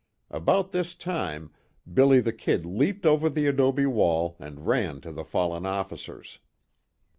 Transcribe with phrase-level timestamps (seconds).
[0.31, 1.51] About this time,
[1.93, 6.39] "Billy the Kid" leaped over the adobe wall and ran to the fallen officers.